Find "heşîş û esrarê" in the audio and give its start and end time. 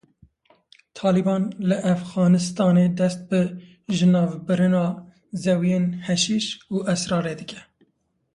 6.07-7.33